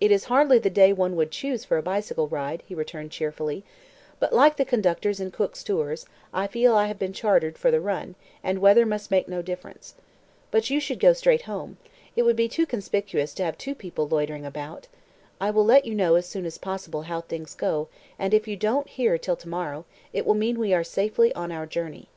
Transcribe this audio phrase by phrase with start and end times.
[0.00, 3.62] "It is hardly the day one would choose for a bicycle ride," he returned cheerfully;
[4.18, 7.78] "but, like the conductors in Cook's Tours, I feel I have been chartered for the
[7.82, 9.96] run, and weather must make no difference.
[10.50, 11.76] But you should go straight home.
[12.16, 14.88] It would be too conspicuous to have two people loitering about.
[15.38, 17.88] I will let you know as soon as possible how things go,
[18.18, 19.84] and if you don't hear till to morrow,
[20.14, 22.08] it will mean we are safely on our journey."